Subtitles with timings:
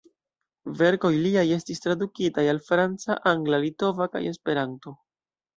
[0.79, 4.99] Verkoj liaj estis tradukitaj al franca, angla, litova kaj Esperanto.